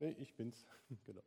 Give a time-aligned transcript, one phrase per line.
[0.00, 0.66] Nee, ich bin's,
[1.06, 1.22] genau.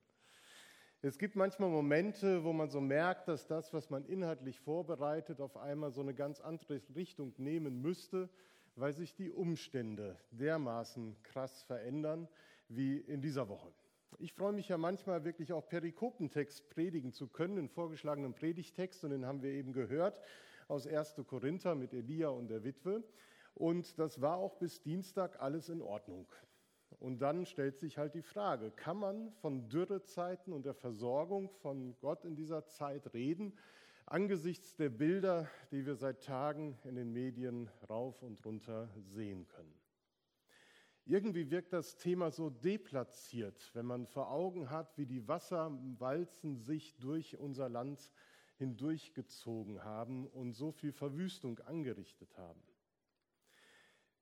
[1.01, 5.57] Es gibt manchmal Momente, wo man so merkt, dass das, was man inhaltlich vorbereitet, auf
[5.57, 8.29] einmal so eine ganz andere Richtung nehmen müsste,
[8.75, 12.27] weil sich die Umstände dermaßen krass verändern
[12.67, 13.71] wie in dieser Woche.
[14.17, 19.11] Ich freue mich ja manchmal wirklich auch Perikopentext predigen zu können, den vorgeschlagenen Predigtext, und
[19.11, 20.19] den haben wir eben gehört
[20.67, 21.15] aus 1.
[21.27, 23.03] Korinther mit Elia und der Witwe.
[23.53, 26.27] Und das war auch bis Dienstag alles in Ordnung.
[27.03, 31.99] Und dann stellt sich halt die Frage, kann man von Dürrezeiten und der Versorgung von
[31.99, 33.57] Gott in dieser Zeit reden,
[34.05, 39.77] angesichts der Bilder, die wir seit Tagen in den Medien rauf und runter sehen können?
[41.03, 46.95] Irgendwie wirkt das Thema so deplatziert, wenn man vor Augen hat, wie die Wasserwalzen sich
[46.99, 48.13] durch unser Land
[48.55, 52.63] hindurchgezogen haben und so viel Verwüstung angerichtet haben.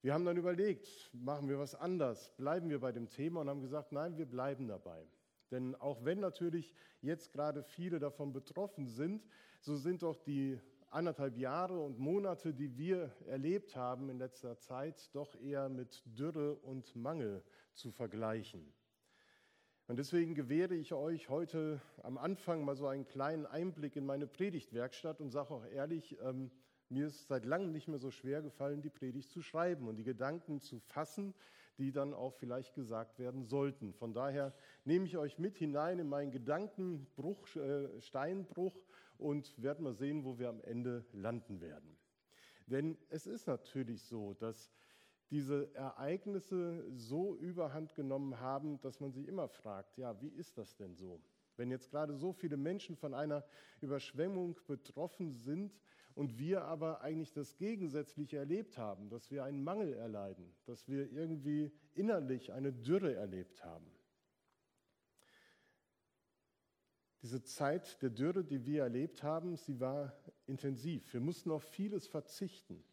[0.03, 3.61] Wir haben dann überlegt, machen wir was anders, bleiben wir bei dem Thema und haben
[3.61, 5.07] gesagt, nein, wir bleiben dabei.
[5.51, 9.23] Denn auch wenn natürlich jetzt gerade viele davon betroffen sind,
[9.59, 15.13] so sind doch die anderthalb Jahre und Monate, die wir erlebt haben in letzter Zeit,
[15.13, 18.73] doch eher mit Dürre und Mangel zu vergleichen.
[19.87, 24.25] Und deswegen gewähre ich euch heute am Anfang mal so einen kleinen Einblick in meine
[24.25, 26.49] Predigtwerkstatt und sage auch ehrlich, ähm,
[26.91, 30.03] mir ist seit langem nicht mehr so schwer gefallen, die Predigt zu schreiben und die
[30.03, 31.33] Gedanken zu fassen,
[31.77, 33.93] die dann auch vielleicht gesagt werden sollten.
[33.93, 38.75] Von daher nehme ich euch mit hinein in meinen Gedankenbruch, äh, Steinbruch
[39.17, 41.97] und werden mal sehen, wo wir am Ende landen werden.
[42.67, 44.71] Denn es ist natürlich so, dass
[45.29, 50.75] diese Ereignisse so überhand genommen haben, dass man sich immer fragt, ja, wie ist das
[50.75, 51.21] denn so?
[51.55, 53.45] Wenn jetzt gerade so viele Menschen von einer
[53.79, 55.79] Überschwemmung betroffen sind
[56.15, 61.11] und wir aber eigentlich das Gegensätzliche erlebt haben, dass wir einen Mangel erleiden, dass wir
[61.11, 63.85] irgendwie innerlich eine Dürre erlebt haben.
[67.21, 70.13] Diese Zeit der Dürre, die wir erlebt haben, sie war
[70.47, 71.13] intensiv.
[71.13, 72.83] Wir mussten auf vieles verzichten.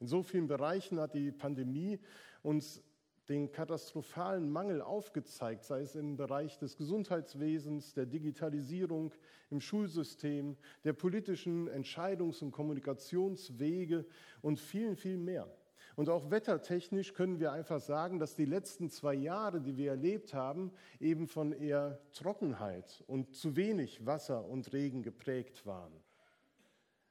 [0.00, 1.98] In so vielen Bereichen hat die Pandemie
[2.42, 2.82] uns
[3.28, 9.12] den katastrophalen Mangel aufgezeigt, sei es im Bereich des Gesundheitswesens, der Digitalisierung,
[9.50, 14.06] im Schulsystem, der politischen Entscheidungs- und Kommunikationswege
[14.42, 15.48] und vielen, viel mehr.
[15.96, 20.32] Und auch wettertechnisch können wir einfach sagen, dass die letzten zwei Jahre, die wir erlebt
[20.32, 25.92] haben, eben von eher Trockenheit und zu wenig Wasser und Regen geprägt waren.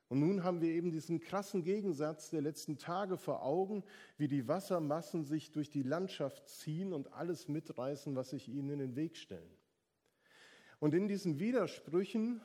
[0.09, 3.83] Und nun haben wir eben diesen krassen Gegensatz der letzten Tage vor Augen,
[4.17, 8.79] wie die Wassermassen sich durch die Landschaft ziehen und alles mitreißen, was sich ihnen in
[8.79, 9.51] den Weg stellen.
[10.79, 12.39] Und in diesen Widersprüchen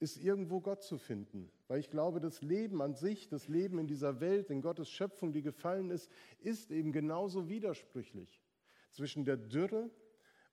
[0.00, 3.86] ist irgendwo Gott zu finden, weil ich glaube, das Leben an sich, das Leben in
[3.86, 6.10] dieser Welt, in Gottes Schöpfung, die gefallen ist,
[6.40, 8.42] ist eben genauso widersprüchlich
[8.90, 9.90] zwischen der Dürre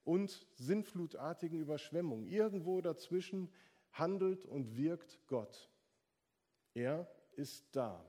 [0.04, 2.28] und sinnflutartigen Überschwemmungen.
[2.28, 3.50] Irgendwo dazwischen
[3.92, 5.71] handelt und wirkt Gott.
[6.74, 8.04] Er ist da.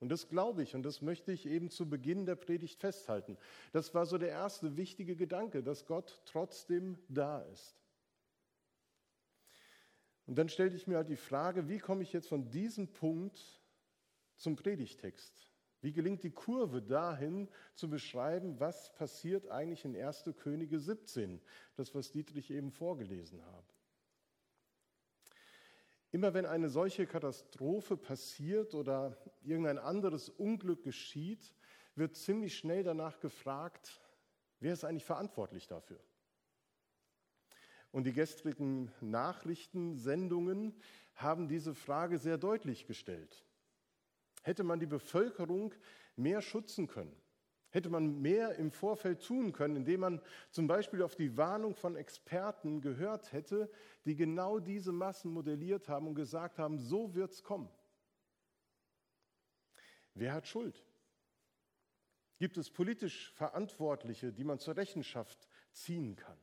[0.00, 3.38] Und das glaube ich und das möchte ich eben zu Beginn der Predigt festhalten.
[3.72, 7.80] Das war so der erste wichtige Gedanke, dass Gott trotzdem da ist.
[10.26, 13.62] Und dann stellte ich mir halt die Frage, wie komme ich jetzt von diesem Punkt
[14.36, 15.50] zum Predigtext?
[15.80, 20.30] Wie gelingt die Kurve dahin zu beschreiben, was passiert eigentlich in 1.
[20.38, 21.40] Könige 17,
[21.76, 23.73] das was Dietrich eben vorgelesen hat?
[26.14, 31.52] Immer wenn eine solche Katastrophe passiert oder irgendein anderes Unglück geschieht,
[31.96, 34.00] wird ziemlich schnell danach gefragt,
[34.60, 35.98] wer ist eigentlich verantwortlich dafür?
[37.90, 40.80] Und die gestrigen Nachrichtensendungen
[41.16, 43.44] haben diese Frage sehr deutlich gestellt.
[44.44, 45.74] Hätte man die Bevölkerung
[46.14, 47.23] mehr schützen können?
[47.74, 51.96] Hätte man mehr im Vorfeld tun können, indem man zum Beispiel auf die Warnung von
[51.96, 53.68] Experten gehört hätte,
[54.04, 57.68] die genau diese Massen modelliert haben und gesagt haben, so wird es kommen.
[60.14, 60.84] Wer hat Schuld?
[62.38, 66.38] Gibt es politisch Verantwortliche, die man zur Rechenschaft ziehen kann?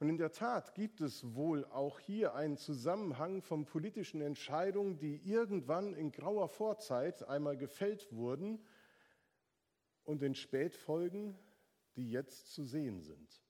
[0.00, 5.16] Und in der Tat gibt es wohl auch hier einen Zusammenhang von politischen Entscheidungen, die
[5.28, 8.58] irgendwann in grauer Vorzeit einmal gefällt wurden
[10.04, 11.38] und den Spätfolgen,
[11.96, 13.42] die jetzt zu sehen sind.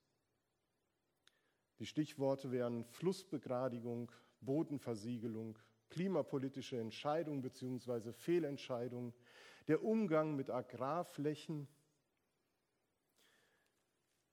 [1.78, 5.58] Die Stichworte wären Flussbegradigung, Bodenversiegelung,
[5.90, 8.12] klimapolitische Entscheidung bzw.
[8.12, 9.14] Fehlentscheidung,
[9.68, 11.68] der Umgang mit Agrarflächen.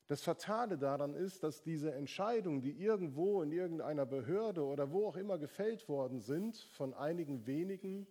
[0.07, 5.17] Das Fatale daran ist, dass diese Entscheidungen, die irgendwo in irgendeiner Behörde oder wo auch
[5.17, 8.07] immer gefällt worden sind, von einigen wenigen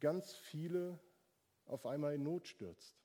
[0.00, 0.98] ganz viele
[1.64, 2.99] auf einmal in Not stürzt.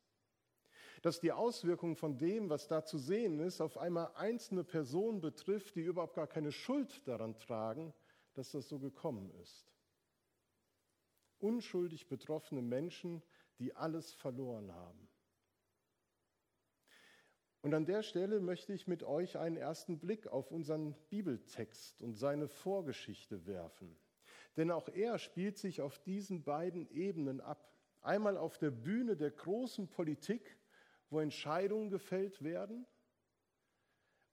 [1.05, 5.75] Dass die Auswirkungen von dem, was da zu sehen ist, auf einmal einzelne Personen betrifft,
[5.75, 7.93] die überhaupt gar keine Schuld daran tragen,
[8.33, 9.71] dass das so gekommen ist.
[11.37, 13.21] Unschuldig betroffene Menschen,
[13.59, 15.07] die alles verloren haben.
[17.61, 22.15] Und an der Stelle möchte ich mit euch einen ersten Blick auf unseren Bibeltext und
[22.15, 23.95] seine Vorgeschichte werfen.
[24.57, 27.71] Denn auch er spielt sich auf diesen beiden Ebenen ab.
[28.01, 30.57] Einmal auf der Bühne der großen Politik,
[31.15, 32.85] wo Entscheidungen gefällt werden,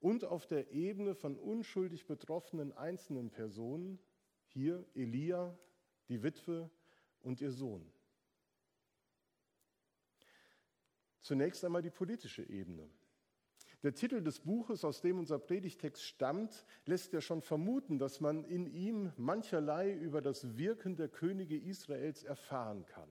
[0.01, 3.99] und auf der Ebene von unschuldig betroffenen einzelnen Personen,
[4.47, 5.57] hier Elia,
[6.09, 6.69] die Witwe
[7.21, 7.89] und ihr Sohn.
[11.21, 12.89] Zunächst einmal die politische Ebene.
[13.81, 18.43] Der Titel des Buches, aus dem unser Predigtext stammt, lässt ja schon vermuten, dass man
[18.43, 23.09] in ihm mancherlei über das Wirken der Könige Israels erfahren kann.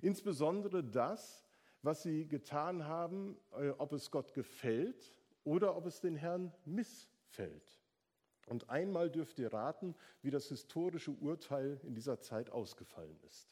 [0.00, 1.47] Insbesondere das,
[1.82, 5.14] was sie getan haben, äh, ob es Gott gefällt
[5.44, 7.80] oder ob es den Herrn missfällt.
[8.46, 13.50] Und einmal dürft ihr raten, wie das historische Urteil in dieser Zeit ausgefallen ist.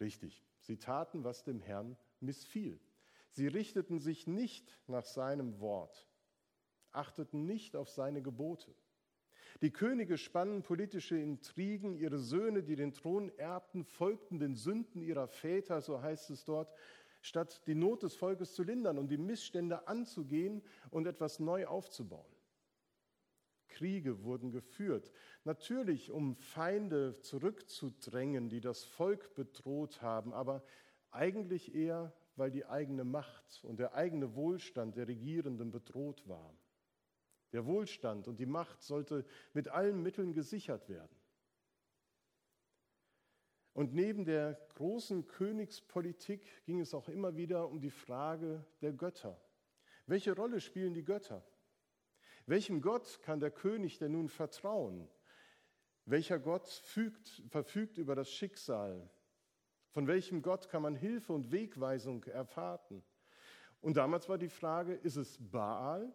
[0.00, 2.80] Richtig, sie taten, was dem Herrn missfiel.
[3.30, 6.08] Sie richteten sich nicht nach seinem Wort,
[6.90, 8.74] achteten nicht auf seine Gebote.
[9.62, 15.28] Die Könige spannen politische Intrigen, ihre Söhne, die den Thron erbten, folgten den Sünden ihrer
[15.28, 16.72] Väter, so heißt es dort,
[17.20, 22.34] statt die Not des Volkes zu lindern und die Missstände anzugehen und etwas neu aufzubauen.
[23.68, 25.12] Kriege wurden geführt,
[25.44, 30.64] natürlich um Feinde zurückzudrängen, die das Volk bedroht haben, aber
[31.10, 36.56] eigentlich eher weil die eigene Macht und der eigene Wohlstand der Regierenden bedroht war.
[37.52, 41.14] Der Wohlstand und die Macht sollte mit allen Mitteln gesichert werden.
[43.72, 49.40] Und neben der großen Königspolitik ging es auch immer wieder um die Frage der Götter.
[50.06, 51.44] Welche Rolle spielen die Götter?
[52.46, 55.08] Welchem Gott kann der König denn nun vertrauen?
[56.04, 59.08] Welcher Gott fügt, verfügt über das Schicksal?
[59.90, 63.04] Von welchem Gott kann man Hilfe und Wegweisung erwarten?
[63.80, 66.12] Und damals war die Frage, ist es Baal,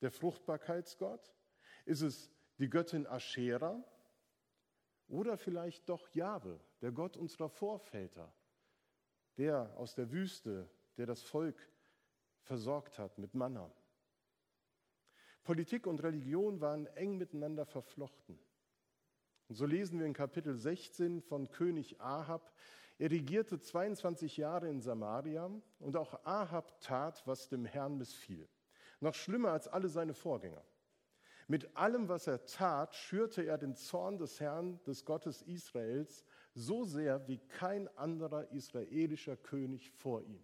[0.00, 1.34] der Fruchtbarkeitsgott?
[1.86, 3.82] Ist es die Göttin Aschera?
[5.08, 8.32] Oder vielleicht doch Jahwe, der Gott unserer Vorväter,
[9.36, 11.56] der aus der Wüste, der das Volk
[12.42, 13.70] versorgt hat mit Manna.
[15.42, 18.38] Politik und Religion waren eng miteinander verflochten.
[19.48, 22.54] Und so lesen wir in Kapitel 16 von König Ahab,
[22.98, 28.48] er regierte 22 Jahre in Samaria und auch Ahab tat, was dem Herrn missfiel.
[29.00, 30.64] Noch schlimmer als alle seine Vorgänger.
[31.46, 36.24] Mit allem, was er tat, schürte er den Zorn des Herrn, des Gottes Israels,
[36.54, 40.42] so sehr wie kein anderer israelischer König vor ihm.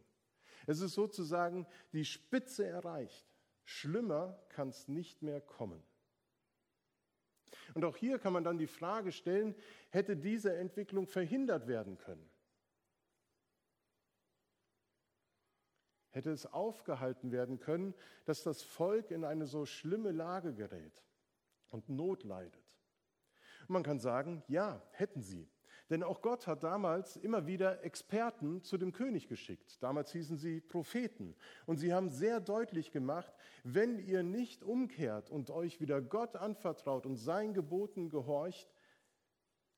[0.66, 3.26] Es ist sozusagen die Spitze erreicht.
[3.64, 5.82] Schlimmer kann es nicht mehr kommen.
[7.74, 9.54] Und auch hier kann man dann die Frage stellen,
[9.90, 12.28] hätte diese Entwicklung verhindert werden können?
[16.10, 21.04] Hätte es aufgehalten werden können, dass das Volk in eine so schlimme Lage gerät
[21.70, 22.62] und Not leidet.
[23.68, 25.48] Man kann sagen, ja, hätten sie.
[25.90, 29.82] Denn auch Gott hat damals immer wieder Experten zu dem König geschickt.
[29.82, 31.34] Damals hießen sie Propheten.
[31.66, 33.32] Und sie haben sehr deutlich gemacht,
[33.64, 38.72] wenn ihr nicht umkehrt und euch wieder Gott anvertraut und seinen Geboten gehorcht,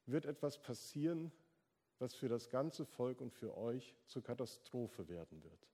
[0.04, 1.32] wird etwas passieren,
[1.98, 5.71] was für das ganze Volk und für euch zur Katastrophe werden wird.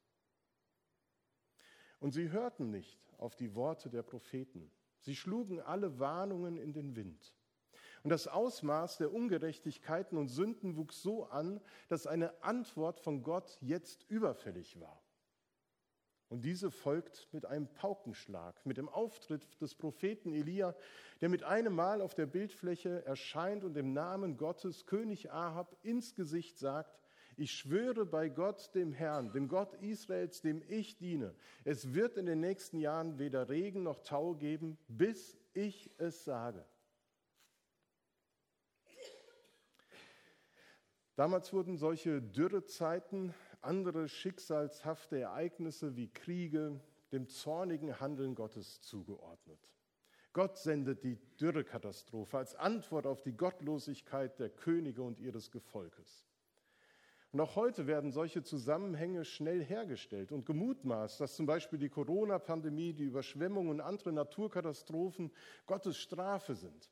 [2.01, 4.71] Und sie hörten nicht auf die Worte der Propheten.
[5.01, 7.35] Sie schlugen alle Warnungen in den Wind.
[8.03, 13.59] Und das Ausmaß der Ungerechtigkeiten und Sünden wuchs so an, dass eine Antwort von Gott
[13.61, 15.03] jetzt überfällig war.
[16.29, 20.75] Und diese folgt mit einem Paukenschlag, mit dem Auftritt des Propheten Elia,
[21.23, 26.15] der mit einem Mal auf der Bildfläche erscheint und im Namen Gottes König Ahab ins
[26.15, 27.01] Gesicht sagt,
[27.39, 32.27] ich schwöre bei Gott, dem Herrn, dem Gott Israels, dem ich diene, es wird in
[32.27, 36.65] den nächsten Jahren weder Regen noch Tau geben, bis ich es sage.
[41.15, 46.81] Damals wurden solche Dürrezeiten, andere schicksalshafte Ereignisse wie Kriege
[47.11, 49.59] dem zornigen Handeln Gottes zugeordnet.
[50.33, 56.29] Gott sendet die Dürrekatastrophe als Antwort auf die Gottlosigkeit der Könige und ihres Gefolges.
[57.31, 62.95] Und auch heute werden solche Zusammenhänge schnell hergestellt und gemutmaßt, dass zum Beispiel die Corona-Pandemie,
[62.95, 65.31] die Überschwemmungen und andere Naturkatastrophen
[65.67, 66.91] Gottes Strafe sind.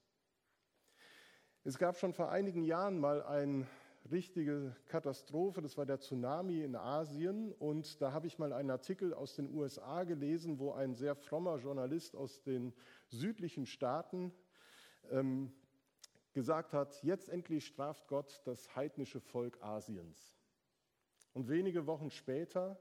[1.65, 3.67] Es gab schon vor einigen Jahren mal ein
[4.11, 7.53] richtige Katastrophe, das war der Tsunami in Asien.
[7.53, 11.57] Und da habe ich mal einen Artikel aus den USA gelesen, wo ein sehr frommer
[11.57, 12.73] Journalist aus den
[13.09, 14.33] südlichen Staaten
[15.11, 15.53] ähm,
[16.37, 20.37] gesagt hat, jetzt endlich straft Gott das heidnische Volk Asiens.
[21.33, 22.79] Und wenige Wochen später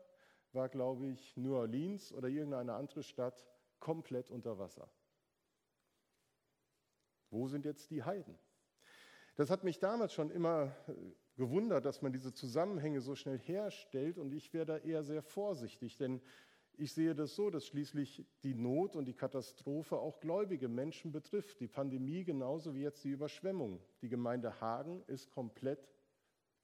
[0.51, 3.47] war, glaube ich, New Orleans oder irgendeine andere Stadt
[3.79, 4.89] komplett unter Wasser.
[7.29, 8.37] Wo sind jetzt die Heiden?
[9.35, 10.93] Das hat mich damals schon immer äh,
[11.37, 15.95] gewundert, dass man diese Zusammenhänge so schnell herstellt und ich wäre da eher sehr vorsichtig,
[15.95, 16.21] denn
[16.77, 21.59] ich sehe das so, dass schließlich die Not und die Katastrophe auch gläubige Menschen betrifft.
[21.59, 23.79] Die Pandemie genauso wie jetzt die Überschwemmung.
[24.01, 25.87] Die Gemeinde Hagen ist komplett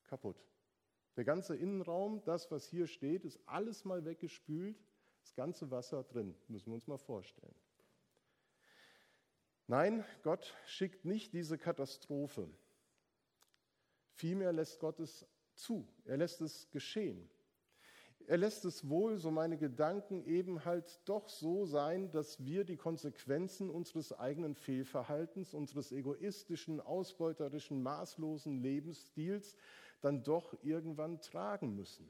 [0.03, 0.43] kaputt.
[1.17, 4.77] Der ganze Innenraum, das, was hier steht, ist alles mal weggespült.
[5.21, 7.55] Das ganze Wasser drin, müssen wir uns mal vorstellen.
[9.67, 12.49] Nein, Gott schickt nicht diese Katastrophe.
[14.13, 15.87] Vielmehr lässt Gott es zu.
[16.05, 17.29] Er lässt es geschehen.
[18.27, 22.77] Er lässt es wohl, so meine Gedanken, eben halt doch so sein, dass wir die
[22.77, 29.55] Konsequenzen unseres eigenen Fehlverhaltens, unseres egoistischen, ausbeuterischen, maßlosen Lebensstils
[30.01, 32.09] dann doch irgendwann tragen müssen.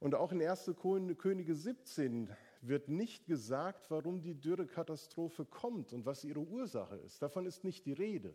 [0.00, 0.74] Und auch in 1.
[0.78, 7.20] Könige 17 wird nicht gesagt, warum die Dürrekatastrophe kommt und was ihre Ursache ist.
[7.20, 8.34] Davon ist nicht die Rede,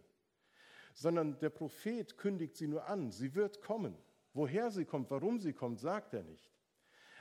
[0.93, 3.11] sondern der Prophet kündigt sie nur an.
[3.11, 3.95] Sie wird kommen.
[4.33, 6.51] Woher sie kommt, warum sie kommt, sagt er nicht.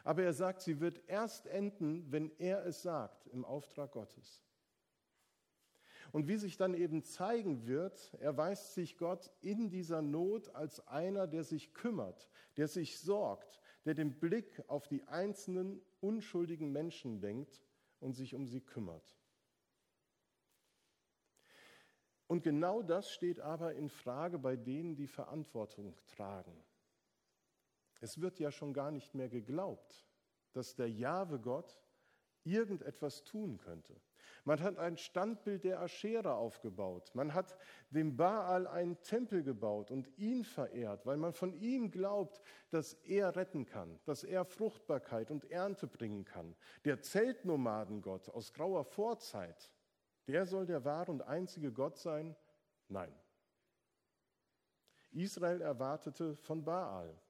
[0.04, 4.42] Aber er sagt, sie wird erst enden, wenn er es sagt, im Auftrag Gottes.
[6.11, 11.26] Und wie sich dann eben zeigen wird, erweist sich Gott in dieser Not als einer,
[11.26, 17.64] der sich kümmert, der sich sorgt, der den Blick auf die einzelnen unschuldigen Menschen lenkt
[18.00, 19.19] und sich um sie kümmert.
[22.26, 26.57] Und genau das steht aber in Frage bei denen, die Verantwortung tragen.
[28.02, 30.04] Es wird ja schon gar nicht mehr geglaubt,
[30.54, 31.80] dass der Jahwe Gott
[32.42, 33.94] irgendetwas tun könnte.
[34.44, 37.14] Man hat ein Standbild der Aschera aufgebaut.
[37.14, 37.56] Man hat
[37.90, 43.37] dem Baal einen Tempel gebaut und ihn verehrt, weil man von ihm glaubt, dass er
[43.37, 46.56] retten kann, dass er Fruchtbarkeit und Ernte bringen kann.
[46.85, 49.71] Der Zeltnomadengott aus grauer Vorzeit,
[50.26, 52.35] der soll der wahre und einzige Gott sein?
[52.88, 53.14] Nein.
[55.12, 57.22] Israel erwartete von Baal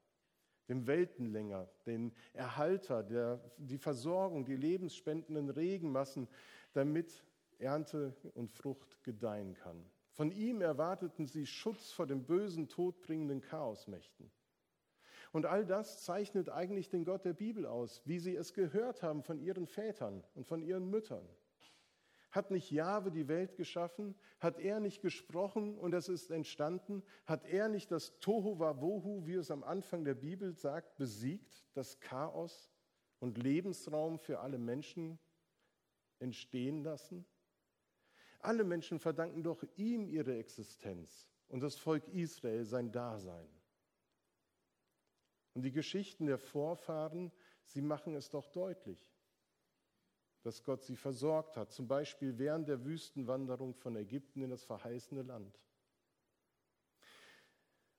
[0.72, 6.28] dem Weltenlänger, den Erhalter, der, die Versorgung, die lebensspendenden Regenmassen,
[6.72, 7.24] damit
[7.58, 9.84] Ernte und Frucht gedeihen kann.
[10.12, 14.30] Von ihm erwarteten sie Schutz vor den bösen, todbringenden Chaosmächten.
[15.30, 19.22] Und all das zeichnet eigentlich den Gott der Bibel aus, wie sie es gehört haben
[19.22, 21.26] von ihren Vätern und von ihren Müttern.
[22.32, 24.14] Hat nicht Jahwe die Welt geschaffen?
[24.40, 27.02] Hat er nicht gesprochen und es ist entstanden?
[27.26, 32.00] Hat er nicht das Tohu Wabohu, wie es am Anfang der Bibel sagt, besiegt, das
[32.00, 32.72] Chaos
[33.20, 35.18] und Lebensraum für alle Menschen
[36.20, 37.26] entstehen lassen?
[38.40, 43.48] Alle Menschen verdanken doch ihm ihre Existenz und das Volk Israel sein Dasein.
[45.52, 47.30] Und die Geschichten der Vorfahren,
[47.66, 49.11] sie machen es doch deutlich
[50.42, 55.22] dass Gott sie versorgt hat, zum Beispiel während der Wüstenwanderung von Ägypten in das verheißene
[55.22, 55.58] Land.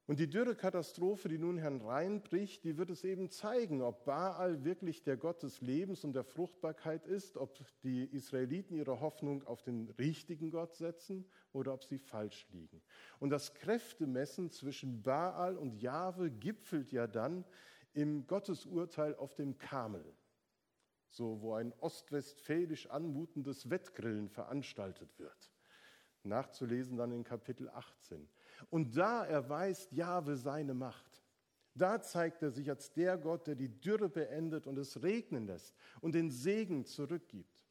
[0.05, 5.15] Und die Dürrekatastrophe, die nun hereinbricht, die wird es eben zeigen, ob Baal wirklich der
[5.15, 10.51] Gott des Lebens und der Fruchtbarkeit ist, ob die Israeliten ihre Hoffnung auf den richtigen
[10.51, 12.81] Gott setzen oder ob sie falsch liegen.
[13.19, 17.45] Und das Kräftemessen zwischen Baal und Jahwe gipfelt ja dann
[17.93, 20.03] im Gottesurteil auf dem Kamel
[21.13, 25.51] so wo ein ostwestfälisch anmutendes Wettgrillen veranstaltet wird.
[26.23, 28.27] Nachzulesen dann in Kapitel 18.
[28.69, 31.21] Und da erweist Jahwe seine Macht.
[31.75, 35.75] Da zeigt er sich als der Gott, der die Dürre beendet und es regnen lässt
[36.01, 37.63] und den Segen zurückgibt.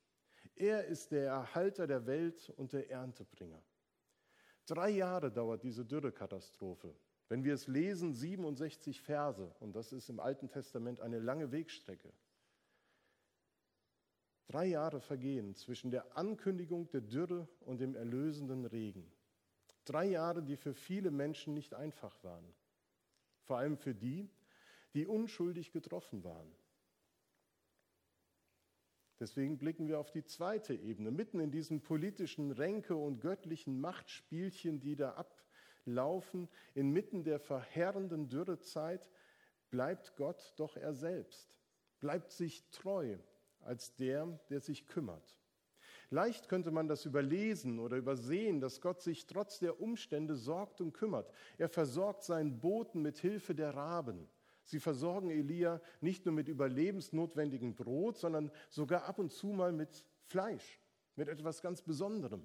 [0.54, 3.62] Er ist der Erhalter der Welt und der Erntebringer.
[4.66, 6.94] Drei Jahre dauert diese Dürrekatastrophe.
[7.28, 12.12] Wenn wir es lesen, 67 Verse, und das ist im Alten Testament eine lange Wegstrecke.
[14.52, 19.10] Drei Jahre vergehen zwischen der Ankündigung der Dürre und dem erlösenden Regen.
[19.86, 22.44] Drei Jahre, die für viele Menschen nicht einfach waren.
[23.44, 24.28] Vor allem für die,
[24.92, 26.54] die unschuldig getroffen waren.
[29.20, 31.10] Deswegen blicken wir auf die zweite Ebene.
[31.10, 35.12] Mitten in diesen politischen Ränke und göttlichen Machtspielchen, die da
[35.86, 39.08] ablaufen, inmitten der verheerenden Dürrezeit,
[39.70, 41.58] bleibt Gott doch er selbst,
[42.00, 43.16] bleibt sich treu
[43.64, 45.38] als der, der sich kümmert.
[46.10, 50.92] Leicht könnte man das überlesen oder übersehen, dass Gott sich trotz der Umstände sorgt und
[50.92, 51.32] kümmert.
[51.56, 54.28] Er versorgt seinen Boten mit Hilfe der Raben.
[54.64, 60.04] Sie versorgen Elia nicht nur mit überlebensnotwendigem Brot, sondern sogar ab und zu mal mit
[60.26, 60.80] Fleisch,
[61.16, 62.44] mit etwas ganz Besonderem.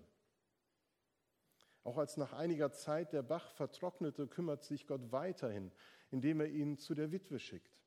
[1.84, 5.72] Auch als nach einiger Zeit der Bach vertrocknete, kümmert sich Gott weiterhin,
[6.10, 7.82] indem er ihn zu der Witwe schickt.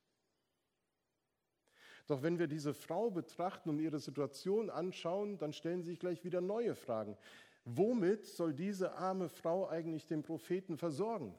[2.07, 6.40] Doch wenn wir diese Frau betrachten und ihre Situation anschauen, dann stellen sich gleich wieder
[6.40, 7.16] neue Fragen.
[7.64, 11.35] Womit soll diese arme Frau eigentlich den Propheten versorgen?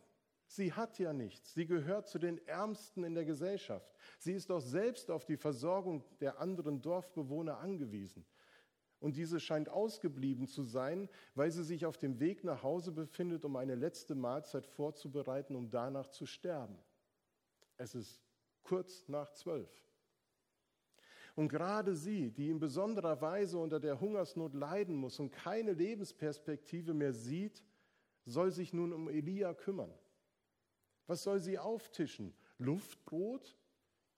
[0.45, 1.53] Sie hat ja nichts.
[1.53, 3.89] Sie gehört zu den Ärmsten in der Gesellschaft.
[4.19, 8.25] Sie ist doch selbst auf die Versorgung der anderen Dorfbewohner angewiesen.
[8.99, 13.45] Und diese scheint ausgeblieben zu sein, weil sie sich auf dem Weg nach Hause befindet,
[13.45, 16.77] um eine letzte Mahlzeit vorzubereiten, um danach zu sterben.
[17.77, 18.21] Es ist
[18.61, 19.71] kurz nach zwölf.
[21.35, 26.93] Und gerade sie, die in besonderer Weise unter der Hungersnot leiden muss und keine Lebensperspektive
[26.93, 27.63] mehr sieht,
[28.25, 29.93] soll sich nun um Elia kümmern.
[31.07, 32.33] Was soll sie auftischen?
[32.57, 33.55] Luftbrot?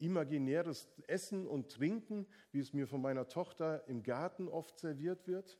[0.03, 5.57] imaginäres Essen und Trinken, wie es mir von meiner Tochter im Garten oft serviert wird?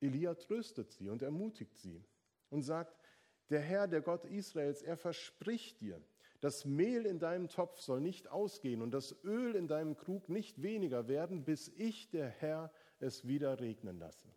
[0.00, 2.04] Elia tröstet sie und ermutigt sie
[2.50, 2.98] und sagt,
[3.48, 6.02] der Herr, der Gott Israels, er verspricht dir,
[6.44, 10.60] das Mehl in deinem Topf soll nicht ausgehen und das Öl in deinem Krug nicht
[10.60, 14.28] weniger werden, bis ich, der Herr, es wieder regnen lasse.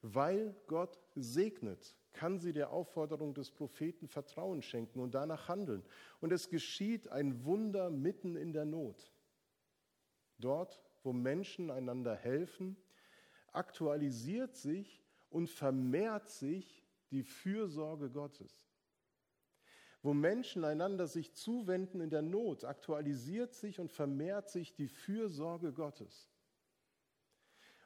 [0.00, 5.84] Weil Gott segnet, kann sie der Aufforderung des Propheten Vertrauen schenken und danach handeln.
[6.20, 9.14] Und es geschieht ein Wunder mitten in der Not.
[10.38, 12.76] Dort, wo Menschen einander helfen,
[13.52, 18.71] aktualisiert sich und vermehrt sich die Fürsorge Gottes.
[20.02, 25.72] Wo Menschen einander sich zuwenden in der Not, aktualisiert sich und vermehrt sich die Fürsorge
[25.72, 26.28] Gottes.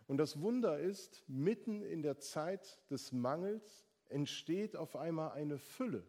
[0.06, 6.06] Und das Wunder ist, mitten in der Zeit des Mangels entsteht auf einmal eine Fülle.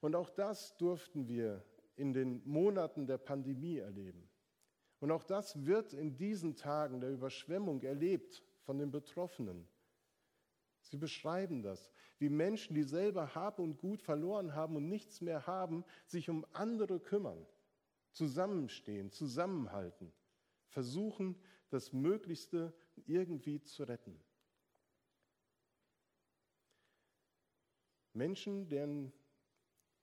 [0.00, 1.64] Und auch das durften wir
[1.96, 4.28] in den Monaten der Pandemie erleben.
[5.00, 9.68] Und auch das wird in diesen Tagen der Überschwemmung erlebt von den Betroffenen.
[10.84, 15.46] Sie beschreiben das, wie Menschen, die selber Hab und Gut verloren haben und nichts mehr
[15.46, 17.46] haben, sich um andere kümmern,
[18.12, 20.12] zusammenstehen, zusammenhalten,
[20.68, 21.36] versuchen,
[21.70, 22.74] das Möglichste
[23.06, 24.20] irgendwie zu retten.
[28.12, 29.12] Menschen, deren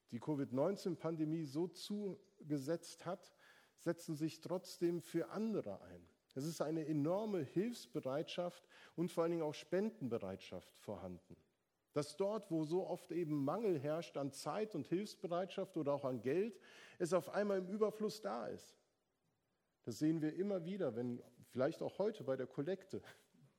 [0.09, 3.33] die Covid-19-Pandemie so zugesetzt hat,
[3.77, 6.05] setzen sich trotzdem für andere ein.
[6.33, 8.63] Es ist eine enorme Hilfsbereitschaft
[8.95, 11.35] und vor allen Dingen auch Spendenbereitschaft vorhanden.
[11.93, 16.21] Dass dort, wo so oft eben Mangel herrscht an Zeit und Hilfsbereitschaft oder auch an
[16.21, 16.57] Geld,
[16.99, 18.77] es auf einmal im Überfluss da ist.
[19.83, 23.01] Das sehen wir immer wieder, wenn vielleicht auch heute bei der Kollekte,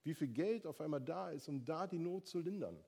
[0.02, 2.82] wie viel Geld auf einmal da ist, um da die Not zu lindern.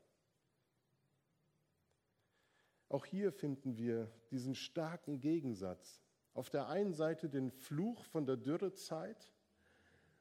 [2.89, 6.01] Auch hier finden wir diesen starken Gegensatz.
[6.33, 9.34] Auf der einen Seite den Fluch von der Dürrezeit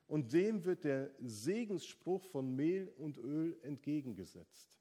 [0.07, 4.79] und dem wird der Segensspruch von Mehl und Öl entgegengesetzt.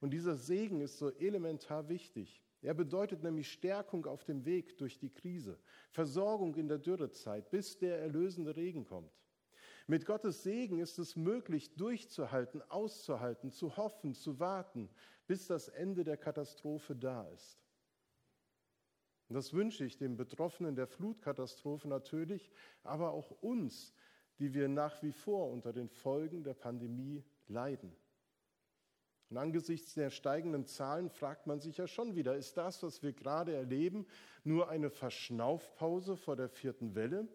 [0.00, 2.42] Und dieser Segen ist so elementar wichtig.
[2.62, 5.58] Er bedeutet nämlich Stärkung auf dem Weg durch die Krise,
[5.90, 9.12] Versorgung in der Dürrezeit, bis der erlösende Regen kommt.
[9.86, 14.90] Mit Gottes Segen ist es möglich, durchzuhalten, auszuhalten, zu hoffen, zu warten,
[15.28, 17.65] bis das Ende der Katastrophe da ist.
[19.28, 22.50] Und das wünsche ich den Betroffenen der Flutkatastrophe natürlich,
[22.84, 23.92] aber auch uns,
[24.38, 27.94] die wir nach wie vor unter den Folgen der Pandemie leiden.
[29.28, 33.12] Und angesichts der steigenden Zahlen fragt man sich ja schon wieder, ist das, was wir
[33.12, 34.06] gerade erleben,
[34.44, 37.26] nur eine Verschnaufpause vor der vierten Welle?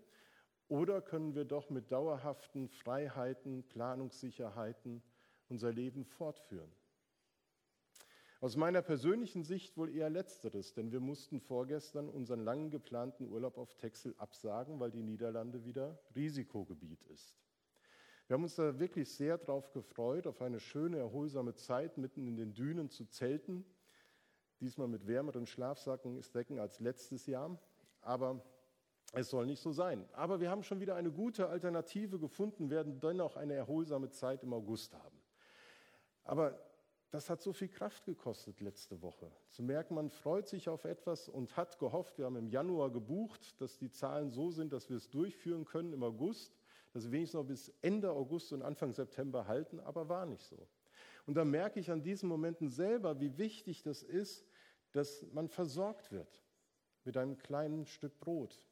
[0.70, 5.04] Oder können wir doch mit dauerhaften Freiheiten, Planungssicherheiten
[5.50, 6.72] unser Leben fortführen?
[8.42, 13.60] Aus meiner persönlichen Sicht wohl eher letzteres, denn wir mussten vorgestern unseren lang geplanten Urlaub
[13.60, 17.38] auf Texel absagen, weil die Niederlande wieder Risikogebiet ist.
[18.26, 22.36] Wir haben uns da wirklich sehr darauf gefreut, auf eine schöne, erholsame Zeit mitten in
[22.36, 23.64] den Dünen zu zelten.
[24.60, 27.60] Diesmal mit wärmeren Schlafsacken ist Decken als letztes Jahr.
[28.02, 28.44] Aber
[29.14, 30.10] es soll nicht so sein.
[30.14, 34.52] Aber wir haben schon wieder eine gute Alternative gefunden, werden dennoch eine erholsame Zeit im
[34.52, 35.22] August haben.
[36.24, 36.60] Aber
[37.12, 39.30] das hat so viel Kraft gekostet letzte Woche.
[39.50, 43.60] Zu merken, man freut sich auf etwas und hat gehofft, wir haben im Januar gebucht,
[43.60, 46.58] dass die Zahlen so sind, dass wir es durchführen können im August,
[46.94, 50.68] dass wir wenigstens noch bis Ende August und Anfang September halten, aber war nicht so.
[51.26, 54.48] Und da merke ich an diesen Momenten selber, wie wichtig das ist,
[54.94, 56.42] dass man versorgt wird
[57.04, 58.68] mit einem kleinen Stück Brot,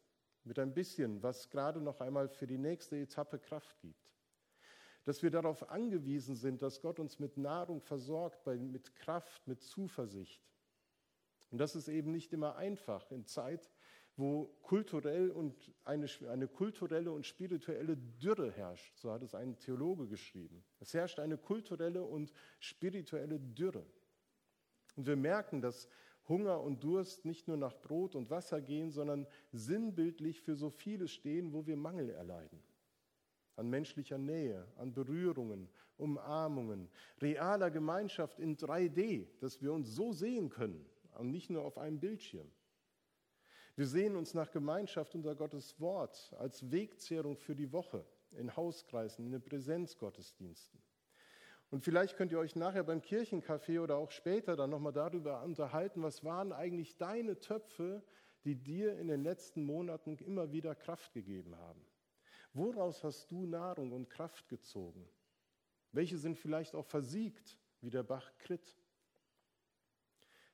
[0.45, 4.08] mit ein bisschen, was gerade noch einmal für die nächste Etappe Kraft gibt.
[5.09, 10.39] Dass wir darauf angewiesen sind, dass Gott uns mit Nahrung versorgt, mit Kraft, mit Zuversicht.
[11.49, 13.71] Und das ist eben nicht immer einfach in Zeit,
[14.17, 18.95] wo kulturell und eine, eine kulturelle und spirituelle Dürre herrscht.
[18.99, 20.63] So hat es ein Theologe geschrieben.
[20.79, 23.87] Es herrscht eine kulturelle und spirituelle Dürre.
[24.95, 25.87] Und wir merken, dass
[26.27, 31.09] Hunger und Durst nicht nur nach Brot und Wasser gehen, sondern sinnbildlich für so vieles
[31.09, 32.61] stehen, wo wir Mangel erleiden.
[33.59, 35.67] An menschlicher Nähe, an Berührungen,
[35.97, 36.89] Umarmungen,
[37.21, 40.85] realer Gemeinschaft in 3D, dass wir uns so sehen können
[41.17, 42.49] und nicht nur auf einem Bildschirm.
[43.75, 49.25] Wir sehen uns nach Gemeinschaft unter Gottes Wort als Wegzehrung für die Woche in Hauskreisen,
[49.25, 50.81] in den Präsenzgottesdiensten.
[51.69, 56.01] Und vielleicht könnt ihr euch nachher beim Kirchencafé oder auch später dann nochmal darüber unterhalten,
[56.01, 58.03] was waren eigentlich deine Töpfe,
[58.45, 61.85] die dir in den letzten Monaten immer wieder Kraft gegeben haben.
[62.53, 65.07] Woraus hast du Nahrung und Kraft gezogen?
[65.91, 68.77] Welche sind vielleicht auch versiegt, wie der Bach Krit?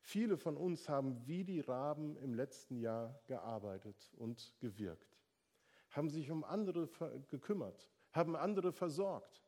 [0.01, 5.19] Viele von uns haben wie die Raben im letzten Jahr gearbeitet und gewirkt,
[5.89, 6.87] haben sich um andere
[7.27, 9.41] gekümmert, haben andere versorgt.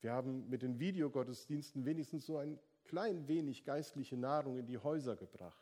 [0.00, 5.14] Wir haben mit den Videogottesdiensten wenigstens so ein klein wenig geistliche Nahrung in die Häuser
[5.14, 5.61] gebracht.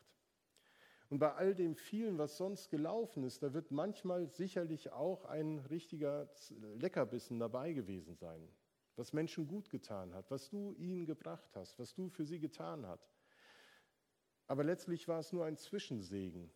[1.10, 5.58] Und bei all dem vielen, was sonst gelaufen ist, da wird manchmal sicherlich auch ein
[5.58, 6.30] richtiger
[6.78, 8.48] Leckerbissen dabei gewesen sein
[9.00, 12.86] was Menschen gut getan hat, was du ihnen gebracht hast, was du für sie getan
[12.86, 13.16] hast.
[14.46, 16.50] Aber letztlich war es nur ein Zwischensegen,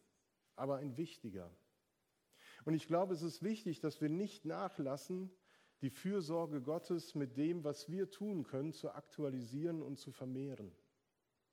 [0.55, 1.51] aber ein wichtiger.
[2.67, 5.31] Und ich glaube, es ist wichtig, dass wir nicht nachlassen,
[5.81, 10.71] die Fürsorge Gottes mit dem, was wir tun können, zu aktualisieren und zu vermehren.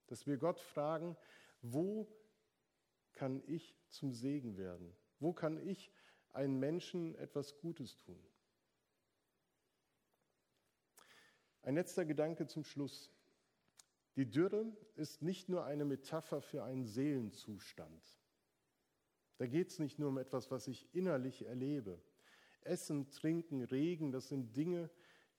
[0.07, 1.15] Dass wir Gott fragen,
[1.61, 2.05] wo
[3.21, 4.95] kann ich zum Segen werden?
[5.19, 5.91] Wo kann ich
[6.31, 8.19] einen Menschen etwas Gutes tun?
[11.61, 13.11] Ein letzter Gedanke zum Schluss.
[14.15, 18.01] Die Dürre ist nicht nur eine Metapher für einen Seelenzustand.
[19.37, 22.01] Da geht es nicht nur um etwas, was ich innerlich erlebe.
[22.61, 24.89] Essen, Trinken, Regen, das sind Dinge,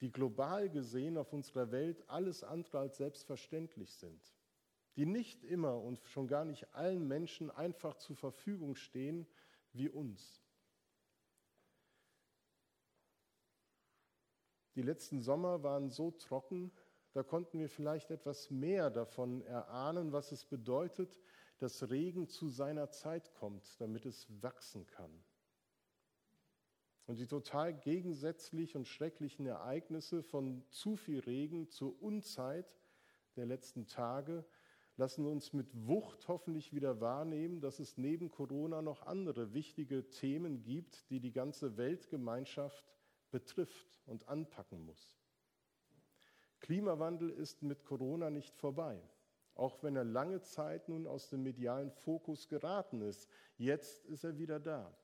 [0.01, 4.23] die global gesehen auf unserer Welt alles andere als selbstverständlich sind,
[4.97, 9.27] die nicht immer und schon gar nicht allen Menschen einfach zur Verfügung stehen
[9.73, 10.43] wie uns.
[14.75, 16.73] Die letzten Sommer waren so trocken,
[17.13, 21.21] da konnten wir vielleicht etwas mehr davon erahnen, was es bedeutet,
[21.59, 25.23] dass Regen zu seiner Zeit kommt, damit es wachsen kann.
[27.07, 32.75] Und die total gegensätzlich und schrecklichen Ereignisse von zu viel Regen zur Unzeit
[33.37, 34.45] der letzten Tage
[35.03, 40.63] lassen uns mit Wucht hoffentlich wieder wahrnehmen, dass es neben Corona noch andere wichtige Themen
[40.63, 42.87] gibt, die die ganze Weltgemeinschaft
[43.33, 45.13] betrifft und anpacken muss.
[46.61, 49.03] Klimawandel ist mit Corona nicht vorbei,
[49.57, 53.29] auch wenn er lange Zeit nun aus dem medialen Fokus geraten ist.
[53.57, 54.97] Jetzt ist er wieder da.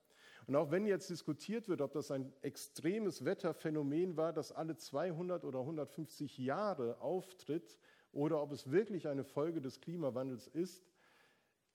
[0.46, 5.44] Und auch wenn jetzt diskutiert wird, ob das ein extremes Wetterphänomen war, das alle 200
[5.44, 7.76] oder 150 Jahre auftritt,
[8.12, 10.84] oder ob es wirklich eine Folge des Klimawandels ist,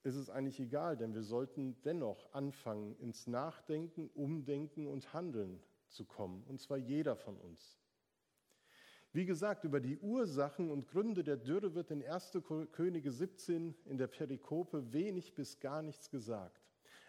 [0.02, 6.04] ist es eigentlich egal, denn wir sollten dennoch anfangen, ins Nachdenken, Umdenken und Handeln zu
[6.04, 7.78] kommen, und zwar jeder von uns.
[9.12, 12.32] Wie gesagt, über die Ursachen und Gründe der Dürre wird in 1.
[12.72, 16.60] Könige 17 in der Perikope wenig bis gar nichts gesagt.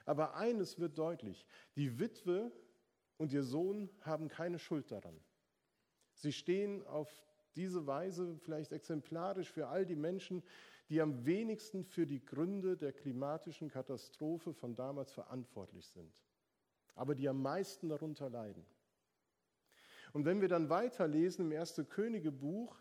[0.06, 2.52] Aber eines wird deutlich, die Witwe
[3.18, 5.20] und ihr Sohn haben keine Schuld daran.
[6.14, 7.10] Sie stehen auf
[7.56, 10.44] diese Weise vielleicht exemplarisch für all die Menschen,
[10.90, 16.14] die am wenigsten für die Gründe der klimatischen Katastrophe von damals verantwortlich sind,
[16.94, 18.66] aber die am meisten darunter leiden.
[20.14, 22.80] Und wenn wir dann weiterlesen im Erste Königebuch,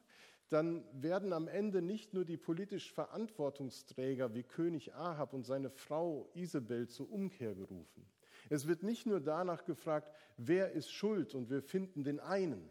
[0.51, 6.31] dann werden am Ende nicht nur die politisch Verantwortungsträger wie König Ahab und seine Frau
[6.35, 8.07] Isabel zur Umkehr gerufen.
[8.51, 12.71] Es wird nicht nur danach gefragt, wer ist schuld und wir finden den einen.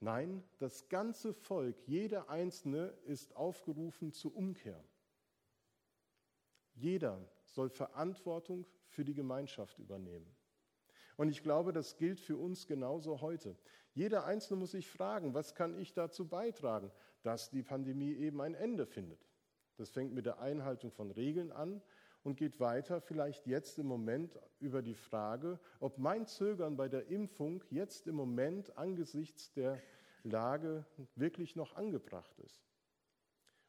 [0.00, 4.82] Nein, das ganze Volk, jeder Einzelne ist aufgerufen zur Umkehr.
[6.74, 10.36] Jeder soll Verantwortung für die Gemeinschaft übernehmen.
[11.16, 13.56] Und ich glaube, das gilt für uns genauso heute.
[13.94, 18.54] Jeder Einzelne muss sich fragen, was kann ich dazu beitragen, dass die Pandemie eben ein
[18.54, 19.26] Ende findet.
[19.76, 21.82] Das fängt mit der Einhaltung von Regeln an
[22.26, 27.06] und geht weiter vielleicht jetzt im Moment über die Frage, ob mein Zögern bei der
[27.06, 29.80] Impfung jetzt im Moment angesichts der
[30.24, 30.84] Lage
[31.14, 32.66] wirklich noch angebracht ist.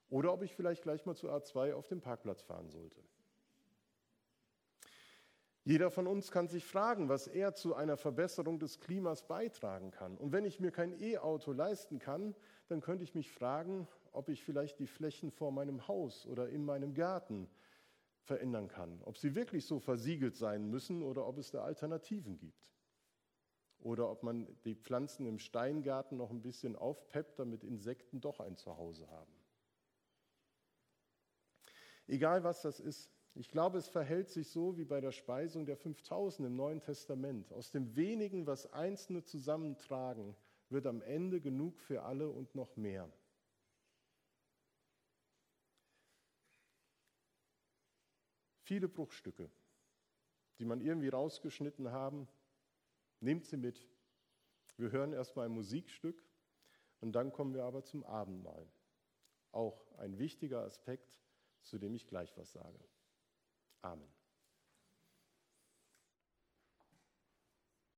[0.10, 3.00] Oder ob ich vielleicht gleich mal zu A2 auf dem Parkplatz fahren sollte.
[5.64, 10.18] Jeder von uns kann sich fragen, was er zu einer Verbesserung des Klimas beitragen kann.
[10.18, 12.34] Und wenn ich mir kein E-Auto leisten kann,
[12.70, 16.66] dann könnte ich mich fragen, ob ich vielleicht die Flächen vor meinem Haus oder in
[16.66, 17.48] meinem Garten
[18.28, 19.02] verändern kann.
[19.04, 22.70] Ob sie wirklich so versiegelt sein müssen oder ob es da Alternativen gibt.
[23.80, 28.56] Oder ob man die Pflanzen im Steingarten noch ein bisschen aufpeppt, damit Insekten doch ein
[28.56, 29.34] Zuhause haben.
[32.08, 35.78] Egal was das ist, ich glaube, es verhält sich so wie bei der Speisung der
[35.78, 37.54] 5000 im Neuen Testament.
[37.54, 40.36] Aus dem wenigen, was Einzelne zusammentragen,
[40.70, 43.10] wird am Ende genug für alle und noch mehr.
[48.68, 49.50] Viele Bruchstücke,
[50.60, 52.28] die man irgendwie rausgeschnitten haben,
[53.22, 53.88] nehmt sie mit.
[54.76, 56.22] Wir hören erstmal ein Musikstück
[57.00, 58.70] und dann kommen wir aber zum Abendmahl.
[59.54, 61.18] Auch ein wichtiger Aspekt,
[61.62, 62.84] zu dem ich gleich was sage.
[63.84, 64.17] Amen.